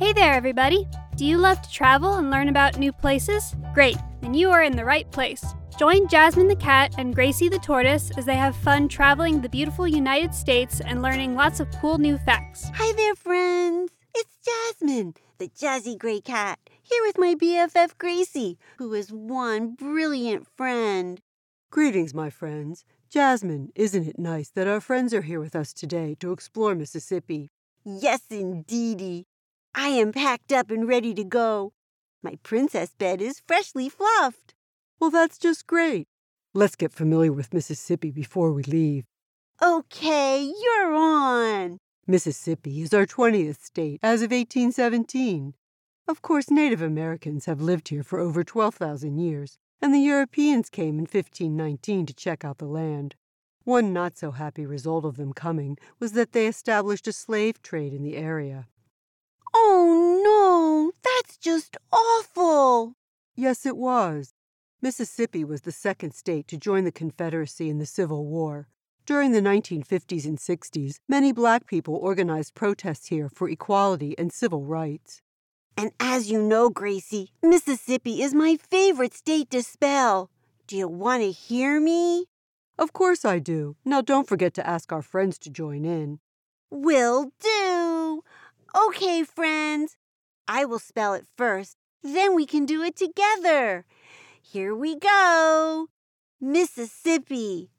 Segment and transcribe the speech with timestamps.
[0.00, 0.88] Hey there, everybody!
[1.16, 3.54] Do you love to travel and learn about new places?
[3.74, 5.44] Great, then you are in the right place.
[5.78, 9.86] Join Jasmine the cat and Gracie the tortoise as they have fun traveling the beautiful
[9.86, 12.70] United States and learning lots of cool new facts.
[12.76, 13.92] Hi there, friends.
[14.14, 20.46] It's Jasmine, the jazzy gray cat, here with my BFF Gracie, who is one brilliant
[20.56, 21.20] friend.
[21.70, 22.86] Greetings, my friends.
[23.10, 27.50] Jasmine, isn't it nice that our friends are here with us today to explore Mississippi?
[27.84, 29.26] Yes, indeedy.
[29.74, 31.72] I am packed up and ready to go.
[32.22, 34.54] My princess bed is freshly fluffed.
[34.98, 36.08] Well, that's just great.
[36.52, 39.04] Let's get familiar with Mississippi before we leave.
[39.62, 41.78] Okay, you're on.
[42.06, 45.54] Mississippi is our 20th state as of 1817.
[46.08, 50.98] Of course, Native Americans have lived here for over 12,000 years, and the Europeans came
[50.98, 53.14] in 1519 to check out the land.
[53.62, 57.92] One not so happy result of them coming was that they established a slave trade
[57.92, 58.66] in the area.
[59.54, 62.94] Oh no, that's just awful.
[63.34, 64.34] Yes, it was.
[64.82, 68.68] Mississippi was the second state to join the Confederacy in the Civil War.
[69.06, 74.64] During the 1950s and 60s, many black people organized protests here for equality and civil
[74.64, 75.20] rights.
[75.76, 80.30] And as you know, Gracie, Mississippi is my favorite state to spell.
[80.66, 82.26] Do you want to hear me?
[82.78, 83.76] Of course I do.
[83.84, 86.20] Now don't forget to ask our friends to join in.
[86.70, 87.89] Will do.
[88.74, 89.96] Okay, friends.
[90.46, 93.84] I will spell it first, then we can do it together.
[94.40, 95.86] Here we go.
[96.40, 97.70] Mississippi.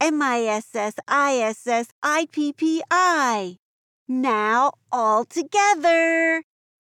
[0.00, 3.56] M I S S I S S I P P I.
[4.08, 6.42] Now all together.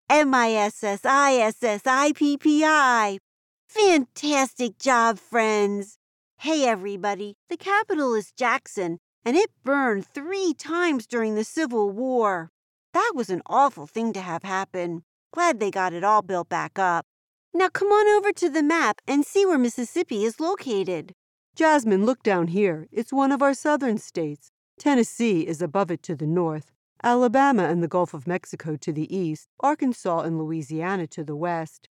[0.09, 3.19] M I S S I S S I P P I.
[3.67, 5.97] Fantastic job, friends.
[6.39, 7.36] Hey, everybody.
[7.49, 12.52] The capital is Jackson, and it burned three times during the Civil War.
[12.95, 15.03] That was an awful thing to have happen.
[15.33, 17.05] Glad they got it all built back up.
[17.53, 21.13] Now come on over to the map and see where Mississippi is located.
[21.57, 22.87] Jasmine, look down here.
[22.93, 24.49] It's one of our southern states.
[24.80, 26.71] Tennessee is above it to the north,
[27.03, 31.89] Alabama and the Gulf of Mexico to the east, Arkansas and Louisiana to the west.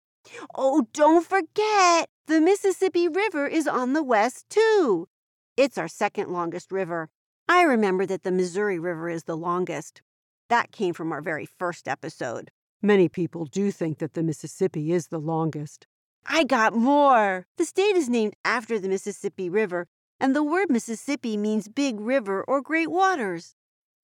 [0.55, 5.09] Oh, don't forget, the Mississippi River is on the west, too.
[5.57, 7.09] It's our second longest river.
[7.49, 10.01] I remember that the Missouri River is the longest.
[10.53, 12.51] That came from our very first episode.
[12.83, 15.87] Many people do think that the Mississippi is the longest.
[16.27, 17.47] I got more.
[17.57, 19.87] The state is named after the Mississippi River,
[20.21, 23.55] and the word Mississippi means big river or great waters.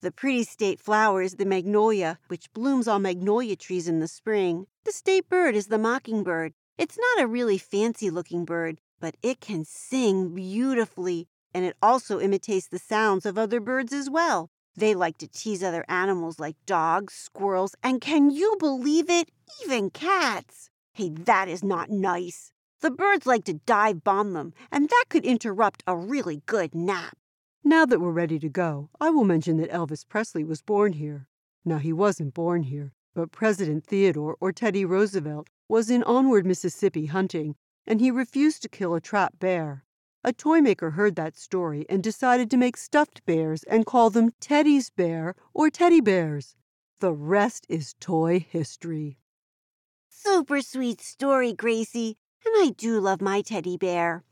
[0.01, 4.65] The pretty state flower is the magnolia, which blooms on magnolia trees in the spring.
[4.85, 6.53] The state bird is the mockingbird.
[6.79, 12.19] It's not a really fancy looking bird, but it can sing beautifully, and it also
[12.19, 14.49] imitates the sounds of other birds as well.
[14.75, 19.29] They like to tease other animals like dogs, squirrels, and can you believe it?
[19.63, 20.69] Even cats.
[20.93, 22.51] Hey, that is not nice.
[22.81, 27.17] The birds like to dive bomb them, and that could interrupt a really good nap.
[27.63, 31.27] Now that we're ready to go, I will mention that Elvis Presley was born here.
[31.65, 37.07] Now, he wasn't born here, but President Theodore or Teddy Roosevelt was in Onward, Mississippi
[37.07, 37.55] hunting,
[37.85, 39.83] and he refused to kill a trapped bear.
[40.29, 44.29] A toy maker heard that story and decided to make stuffed bears and call them
[44.39, 46.55] Teddy's Bear or Teddy Bears.
[46.99, 49.17] The rest is toy history.
[50.07, 54.23] Super sweet story, Gracie, and I do love my teddy bear.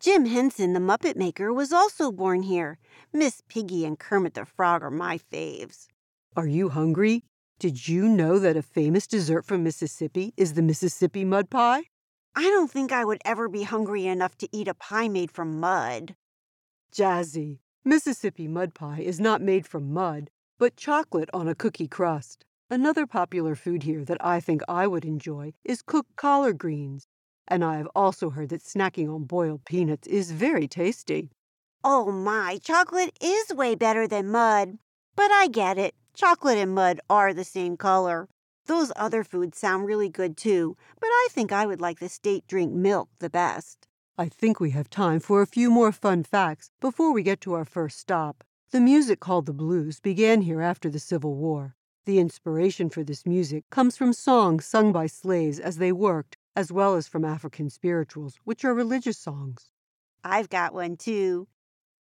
[0.00, 2.76] Jim Henson, the Muppet Maker, was also born here.
[3.12, 5.86] Miss Piggy and Kermit the Frog are my faves.
[6.34, 7.22] Are you hungry?
[7.60, 11.84] Did you know that a famous dessert from Mississippi is the Mississippi mud pie?
[12.36, 15.60] I don't think I would ever be hungry enough to eat a pie made from
[15.60, 16.16] mud.
[16.92, 22.44] Jazzy, Mississippi mud pie is not made from mud, but chocolate on a cookie crust.
[22.70, 27.06] Another popular food here that I think I would enjoy is cooked collard greens.
[27.46, 31.30] And I have also heard that snacking on boiled peanuts is very tasty.
[31.84, 34.78] Oh my, chocolate is way better than mud.
[35.14, 35.94] But I get it.
[36.14, 38.28] Chocolate and mud are the same color.
[38.66, 42.46] Those other foods sound really good too, but I think I would like the state
[42.46, 43.86] drink milk the best.
[44.16, 47.52] I think we have time for a few more fun facts before we get to
[47.54, 48.42] our first stop.
[48.70, 51.74] The music called the blues began here after the Civil War.
[52.06, 56.72] The inspiration for this music comes from songs sung by slaves as they worked, as
[56.72, 59.70] well as from African spirituals, which are religious songs.
[60.22, 61.48] I've got one too.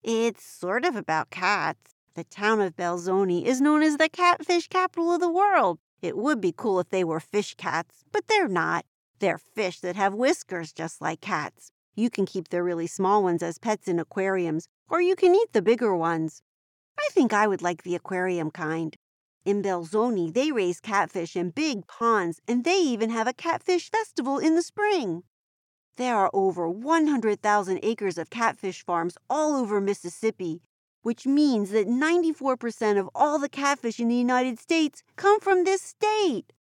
[0.03, 1.95] It's sort of about cats.
[2.15, 5.79] The town of Belzoni is known as the catfish capital of the world.
[6.03, 8.87] It would be cool if they were fish cats, but they're not.
[9.19, 11.73] They're fish that have whiskers just like cats.
[11.95, 15.53] You can keep the really small ones as pets in aquariums, or you can eat
[15.53, 16.43] the bigger ones.
[16.99, 18.97] I think I would like the aquarium kind.
[19.45, 24.39] In Belzoni, they raise catfish in big ponds, and they even have a catfish festival
[24.39, 25.23] in the spring.
[25.97, 30.63] There are over 100,000 acres of catfish farms all over Mississippi,
[31.03, 35.83] which means that 94% of all the catfish in the United States come from this
[35.83, 36.53] state.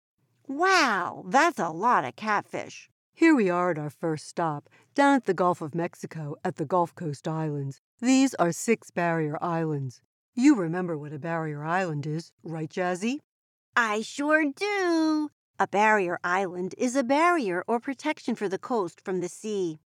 [0.47, 2.89] Wow, that's a lot of catfish.
[3.13, 6.65] Here we are at our first stop, down at the Gulf of Mexico at the
[6.65, 7.81] Gulf Coast Islands.
[7.99, 10.01] These are six barrier islands.
[10.35, 13.19] You remember what a barrier island is, right, Jazzy?
[13.75, 15.29] I sure do.
[15.59, 19.79] A barrier island is a barrier or protection for the coast from the sea.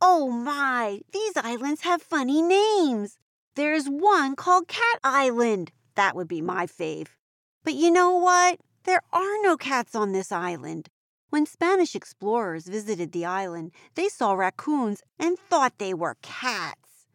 [0.00, 3.16] Oh my, these islands have funny names.
[3.56, 5.72] There's one called Cat Island.
[5.94, 7.08] That would be my fave.
[7.64, 8.60] But you know what?
[8.84, 10.90] There are no cats on this island.
[11.30, 17.06] When Spanish explorers visited the island, they saw raccoons and thought they were cats.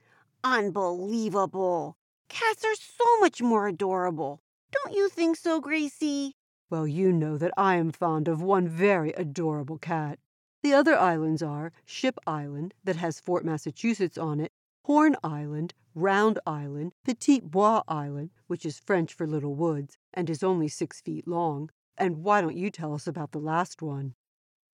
[0.44, 1.96] Unbelievable!
[2.28, 4.42] Cats are so much more adorable.
[4.72, 6.34] Don't you think so, Gracie?
[6.72, 10.18] Well, you know that I am fond of one very adorable cat.
[10.64, 14.52] The other islands are Ship Island, that has Fort Massachusetts on it,
[14.86, 20.42] Horn Island, Round Island, Petit Bois Island, which is French for little woods and is
[20.42, 21.69] only six feet long.
[21.98, 24.16] And why don't you tell us about the last one?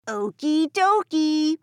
[0.08, 1.58] Okie dokie.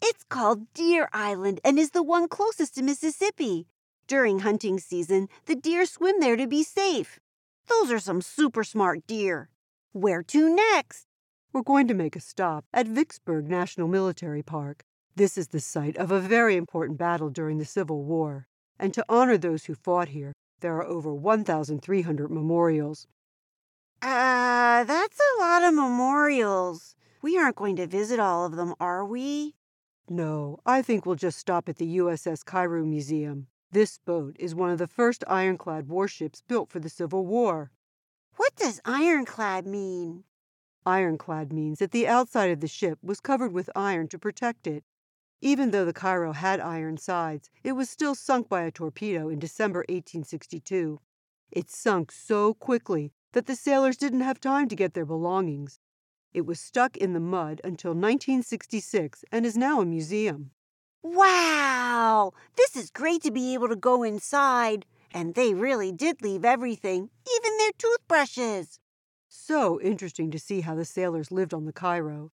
[0.00, 3.66] It's called Deer Island and is the one closest to Mississippi.
[4.06, 7.20] During hunting season, the deer swim there to be safe.
[7.68, 9.50] Those are some super smart deer.
[9.92, 11.06] Where to next?
[11.52, 14.84] We're going to make a stop at Vicksburg National Military Park.
[15.20, 18.46] This is the site of a very important battle during the Civil War.
[18.78, 23.06] And to honor those who fought here, there are over 1,300 memorials.
[24.00, 26.94] Uh, that's a lot of memorials.
[27.20, 29.56] We aren't going to visit all of them, are we?
[30.08, 33.48] No, I think we'll just stop at the USS Cairo Museum.
[33.70, 37.70] This boat is one of the first ironclad warships built for the Civil War.
[38.36, 40.24] What does ironclad mean?
[40.86, 44.82] Ironclad means that the outside of the ship was covered with iron to protect it.
[45.42, 49.38] Even though the Cairo had iron sides, it was still sunk by a torpedo in
[49.38, 51.00] December 1862.
[51.50, 55.80] It sunk so quickly that the sailors didn't have time to get their belongings.
[56.34, 60.50] It was stuck in the mud until 1966 and is now a museum.
[61.02, 62.32] Wow!
[62.56, 64.84] This is great to be able to go inside.
[65.12, 68.78] And they really did leave everything, even their toothbrushes.
[69.28, 72.30] So interesting to see how the sailors lived on the Cairo.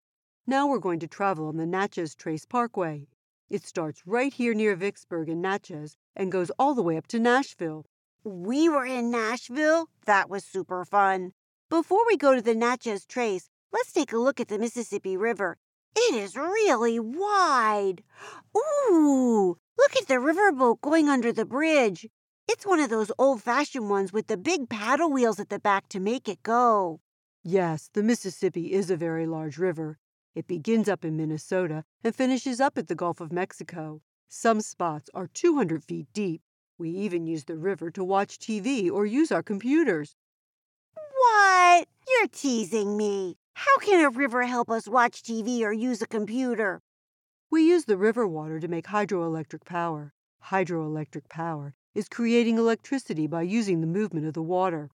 [0.47, 3.07] Now we're going to travel on the Natchez Trace Parkway.
[3.49, 7.19] It starts right here near Vicksburg and Natchez and goes all the way up to
[7.19, 7.87] Nashville.
[8.23, 9.89] We were in Nashville.
[10.05, 11.31] That was super fun.
[11.67, 15.57] Before we go to the Natchez Trace, let's take a look at the Mississippi River.
[15.95, 18.03] It is really wide.
[18.55, 22.07] Ooh, look at the riverboat going under the bridge.
[22.47, 25.89] It's one of those old fashioned ones with the big paddle wheels at the back
[25.89, 26.99] to make it go.
[27.43, 29.97] Yes, the Mississippi is a very large river.
[30.35, 34.01] It begins up in Minnesota and finishes up at the Gulf of Mexico.
[34.27, 36.41] Some spots are 200 feet deep.
[36.77, 40.17] We even use the river to watch TV or use our computers.
[40.93, 41.87] What?
[42.05, 43.37] You're teasing me.
[43.53, 46.81] How can a river help us watch TV or use a computer?
[47.49, 50.13] We use the river water to make hydroelectric power.
[50.47, 54.89] Hydroelectric power is creating electricity by using the movement of the water.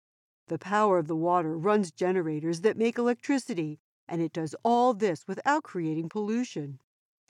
[0.48, 3.78] The power of the water runs generators that make electricity,
[4.08, 6.78] and it does all this without creating pollution.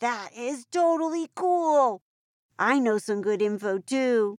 [0.00, 2.02] That is totally cool.
[2.58, 4.37] I know some good info too.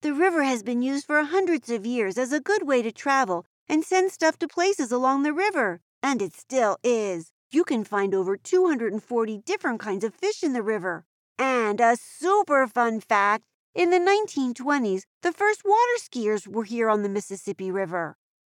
[0.00, 3.46] The river has been used for hundreds of years as a good way to travel
[3.68, 7.30] and send stuff to places along the river, and it still is.
[7.50, 11.04] You can find over 240 different kinds of fish in the river.
[11.38, 13.44] And a super fun fact
[13.74, 18.16] in the 1920s, the first water skiers were here on the Mississippi River.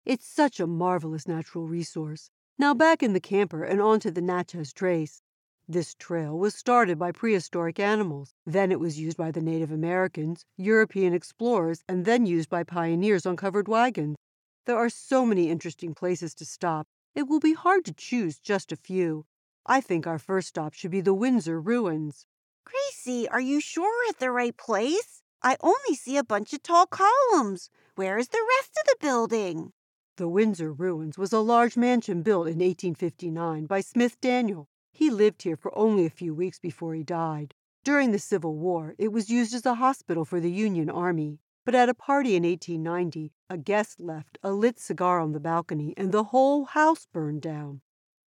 [0.06, 2.30] It's such a marvelous natural resource.
[2.62, 5.20] Now back in the camper and onto the Natchez Trace.
[5.66, 8.34] This trail was started by prehistoric animals.
[8.46, 13.26] Then it was used by the Native Americans, European explorers, and then used by pioneers
[13.26, 14.16] on covered wagons.
[14.64, 18.70] There are so many interesting places to stop, it will be hard to choose just
[18.70, 19.26] a few.
[19.66, 22.28] I think our first stop should be the Windsor Ruins.
[22.64, 25.24] Gracie, are you sure we're at the right place?
[25.42, 27.70] I only see a bunch of tall columns.
[27.96, 29.72] Where is the rest of the building?
[30.18, 34.68] The Windsor Ruins was a large mansion built in 1859 by Smith Daniel.
[34.92, 37.54] He lived here for only a few weeks before he died.
[37.82, 41.40] During the Civil War, it was used as a hospital for the Union Army.
[41.64, 45.94] But at a party in 1890, a guest left a lit cigar on the balcony
[45.96, 47.80] and the whole house burned down.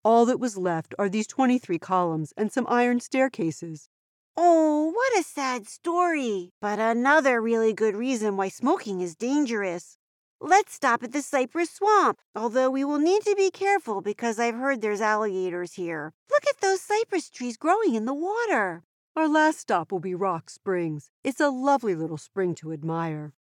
[0.03, 3.91] All that was left are these 23 columns and some iron staircases.
[4.39, 6.55] Oh, what a sad story.
[6.63, 9.99] But another really good reason why smoking is dangerous.
[10.47, 14.57] Let's stop at the cypress swamp, although we will need to be careful because I've
[14.57, 16.13] heard there's alligators here.
[16.31, 18.83] Look at those cypress trees growing in the water.
[19.17, 21.09] Our last stop will be Rock Springs.
[21.25, 23.33] It's a lovely little spring to admire.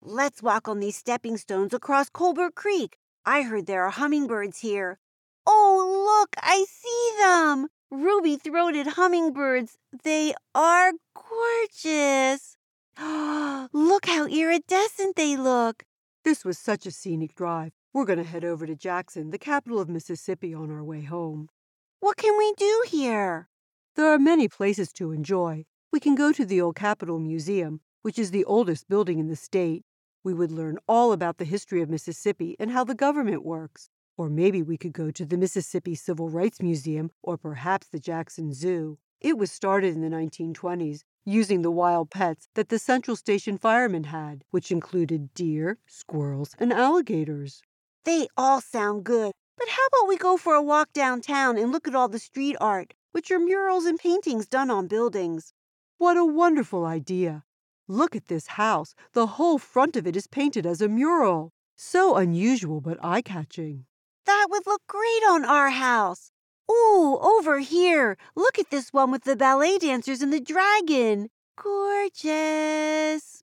[0.00, 2.96] Let's walk on these stepping stones across Colbert Creek.
[3.26, 5.00] I heard there are hummingbirds here.
[5.44, 7.70] Oh, look, I see them!
[7.90, 9.78] Ruby throated hummingbirds.
[10.04, 12.56] They are gorgeous.
[13.72, 15.82] look how iridescent they look.
[16.24, 17.72] This was such a scenic drive.
[17.92, 21.48] We're going to head over to Jackson, the capital of Mississippi, on our way home.
[21.98, 23.48] What can we do here?
[23.96, 25.64] There are many places to enjoy.
[25.92, 29.34] We can go to the Old Capitol Museum, which is the oldest building in the
[29.34, 29.82] state.
[30.22, 33.90] We would learn all about the history of Mississippi and how the government works.
[34.16, 38.54] Or maybe we could go to the Mississippi Civil Rights Museum or perhaps the Jackson
[38.54, 38.96] Zoo.
[39.20, 44.04] It was started in the 1920s using the wild pets that the Central Station firemen
[44.04, 47.62] had, which included deer, squirrels, and alligators.
[48.04, 49.32] They all sound good.
[49.56, 52.56] But how about we go for a walk downtown and look at all the street
[52.60, 55.52] art, which are murals and paintings done on buildings?
[55.98, 57.44] What a wonderful idea!
[57.86, 58.94] Look at this house.
[59.12, 61.52] The whole front of it is painted as a mural.
[61.76, 63.86] So unusual but eye catching.
[64.24, 66.30] That would look great on our house.
[66.70, 68.16] Ooh, over here.
[68.34, 71.28] Look at this one with the ballet dancers and the dragon.
[71.56, 73.42] Gorgeous.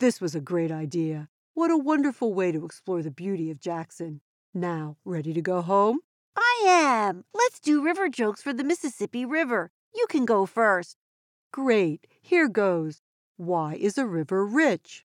[0.00, 1.28] This was a great idea.
[1.54, 4.20] What a wonderful way to explore the beauty of Jackson.
[4.54, 6.00] Now, ready to go home?
[6.36, 7.24] I am.
[7.34, 9.70] Let's do river jokes for the Mississippi River.
[9.94, 10.96] You can go first.
[11.52, 12.06] Great.
[12.20, 13.02] Here goes.
[13.36, 15.04] Why is a river rich?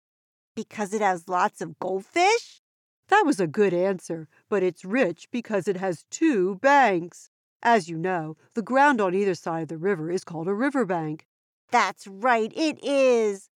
[0.56, 2.62] Because it has lots of goldfish?
[3.08, 7.30] That was a good answer, but it's rich because it has two banks.
[7.64, 11.28] As you know, the ground on either side of the river is called a riverbank.
[11.72, 13.50] That's right, it is.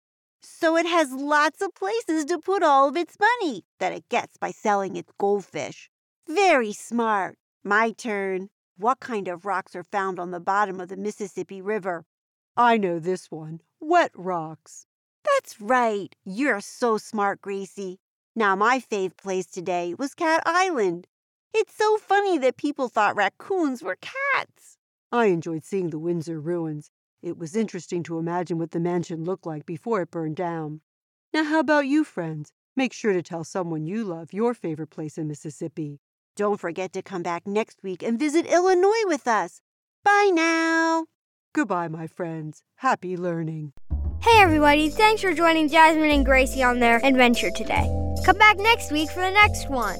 [0.41, 4.35] So it has lots of places to put all of its money that it gets
[4.35, 5.89] by selling its goldfish.
[6.27, 7.37] Very smart.
[7.63, 8.49] My turn.
[8.77, 12.05] What kind of rocks are found on the bottom of the Mississippi River?
[12.57, 14.85] I know this one wet rocks.
[15.23, 16.13] That's right.
[16.25, 17.99] You're so smart, Gracie.
[18.35, 21.07] Now, my fave place today was Cat Island.
[21.55, 24.77] It's so funny that people thought raccoons were cats.
[25.11, 26.89] I enjoyed seeing the Windsor ruins.
[27.21, 30.81] It was interesting to imagine what the mansion looked like before it burned down.
[31.31, 32.51] Now, how about you, friends?
[32.75, 35.99] Make sure to tell someone you love your favorite place in Mississippi.
[36.35, 39.61] Don't forget to come back next week and visit Illinois with us.
[40.03, 41.05] Bye now.
[41.53, 42.63] Goodbye, my friends.
[42.77, 43.73] Happy learning.
[44.21, 44.89] Hey, everybody.
[44.89, 47.85] Thanks for joining Jasmine and Gracie on their adventure today.
[48.25, 49.99] Come back next week for the next one.